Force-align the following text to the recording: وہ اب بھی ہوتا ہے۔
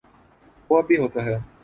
وہ 0.69 0.77
اب 0.79 0.87
بھی 0.87 0.97
ہوتا 0.97 1.25
ہے۔ 1.25 1.37